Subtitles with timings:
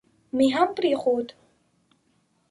[0.35, 1.27] مې هم پرېښود.